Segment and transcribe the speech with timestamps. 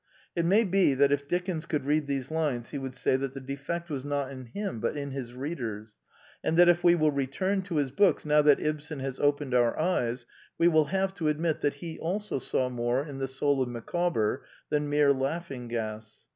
[0.35, 3.39] It may be that if Dickens could read these lines he would say that the
[3.39, 5.95] defect was not in him but in his readers;
[6.43, 9.77] and that if we will return to his books now that Ibsen has opened our
[9.77, 10.25] eyes
[10.57, 14.43] we will have to admit that he also saw more in the soul of Micawber
[14.71, 16.25] than mere laughing gas.